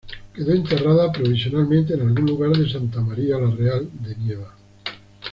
Quedó 0.33 0.51
enterrada 0.53 1.11
provisionalmente 1.11 1.93
en 1.93 2.01
algún 2.01 2.25
lugar 2.25 2.53
de 2.57 2.67
Santa 2.67 3.01
María 3.01 3.37
la 3.37 3.51
Real 3.51 3.87
de 4.03 4.15
Nieva. 4.15 4.55